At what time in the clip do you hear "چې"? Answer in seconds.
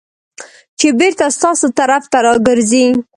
0.79-0.87